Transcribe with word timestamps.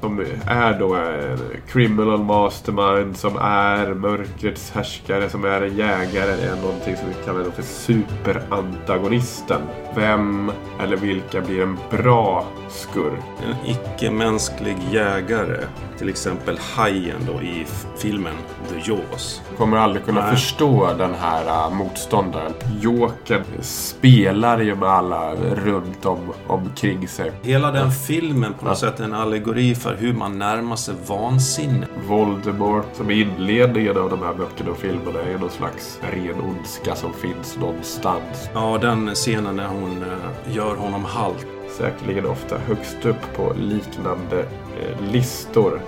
Som 0.00 0.24
är 0.46 0.78
då 0.78 0.94
en 0.94 1.38
criminal 1.68 2.24
mastermind, 2.24 3.16
som 3.16 3.36
är 3.36 3.94
mörkrets 3.94 4.70
härskare, 4.70 5.28
som 5.28 5.44
är 5.44 5.60
en 5.62 5.76
jägare. 5.76 6.32
är 6.32 6.56
någonting 6.56 6.96
som 6.96 7.08
vi 7.08 7.14
kallar 7.24 7.50
för 7.50 7.62
superantagonisten. 7.62 9.60
Vem 9.96 10.52
eller 10.82 10.96
vilka 10.96 11.40
blir 11.40 11.62
en 11.62 11.78
bra 11.90 12.46
skurk? 12.68 13.20
En 13.46 13.70
icke-mänsklig 13.70 14.76
jägare. 14.90 15.64
Till 15.98 16.08
exempel 16.08 16.58
hajen 16.58 17.26
då 17.26 17.42
i 17.42 17.66
filmen 17.98 18.34
The 18.68 18.90
Jaws. 18.90 19.42
Kommer 19.56 19.76
aldrig 19.76 20.04
kunna 20.04 20.20
Nej. 20.20 20.30
förstå 20.30 20.88
den 20.98 21.14
här 21.14 21.68
uh, 21.68 21.74
motståndaren. 21.74 22.52
Jokern 22.80 23.42
spelar 23.60 24.60
ju 24.60 24.74
med 24.74 24.88
alla 24.88 25.34
runt 25.34 26.06
om 26.06 26.32
omkring 26.46 27.08
sig. 27.08 27.32
Hela 27.42 27.72
den 27.72 27.90
filmen 27.90 28.54
på 28.54 28.64
något 28.64 28.78
sätt 28.78 29.00
är 29.00 29.04
en 29.04 29.14
allegori 29.14 29.74
för 29.74 29.89
hur 29.94 30.12
man 30.12 30.38
närmar 30.38 30.76
sig 30.76 30.94
vansinne. 31.06 31.86
Voldemort, 32.08 32.86
som 32.92 33.10
inledningen 33.10 33.96
av 33.96 34.10
de 34.10 34.22
här 34.22 34.34
böckerna 34.34 34.70
och 34.70 34.78
filmerna, 34.78 35.20
är 35.20 35.38
någon 35.38 35.50
slags 35.50 36.00
ren 36.12 36.40
ondska 36.40 36.94
som 36.94 37.12
finns 37.12 37.56
någonstans. 37.56 38.50
Ja, 38.54 38.78
den 38.78 39.14
scenen 39.14 39.56
när 39.56 39.68
hon 39.68 40.02
eh, 40.02 40.56
gör 40.56 40.76
honom 40.76 41.04
halt. 41.04 41.46
Säkerligen 41.78 42.26
ofta 42.26 42.58
högst 42.58 43.06
upp 43.06 43.36
på 43.36 43.52
liknande 43.58 44.40
eh, 44.40 45.12
listor. 45.12 45.80